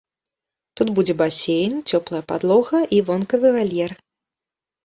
Тут 0.79 0.87
будзе 0.99 1.15
басейн, 1.19 1.75
цёплая 1.93 2.23
падлога 2.31 2.79
і 2.97 3.03
вонкавы 3.11 3.47
вальер. 3.59 3.91